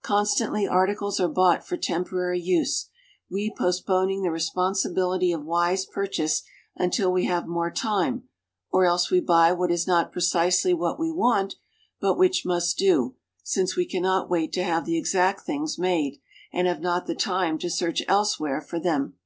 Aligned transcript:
Constantly 0.00 0.66
articles 0.66 1.20
are 1.20 1.28
bought 1.28 1.62
for 1.62 1.76
temporary 1.76 2.40
use 2.40 2.88
we 3.30 3.52
postponing 3.54 4.22
the 4.22 4.30
responsibility 4.30 5.32
of 5.32 5.44
wise 5.44 5.84
purchase 5.84 6.42
until 6.76 7.12
we 7.12 7.26
have 7.26 7.46
more 7.46 7.70
time, 7.70 8.22
or 8.72 8.86
else 8.86 9.10
we 9.10 9.20
buy 9.20 9.52
what 9.52 9.70
is 9.70 9.86
not 9.86 10.12
precisely 10.12 10.72
what 10.72 10.98
we 10.98 11.12
want 11.12 11.56
but 12.00 12.16
which 12.16 12.42
must 12.46 12.78
do, 12.78 13.16
since 13.42 13.76
we 13.76 13.84
cannot 13.84 14.30
wait 14.30 14.50
to 14.50 14.64
have 14.64 14.86
the 14.86 14.96
exact 14.96 15.42
things 15.44 15.78
made, 15.78 16.22
and 16.54 16.66
have 16.66 16.80
not 16.80 17.06
the 17.06 17.14
time 17.14 17.58
to 17.58 17.68
search 17.68 18.02
elsewhere 18.08 18.62
for 18.62 18.80
them. 18.80 19.18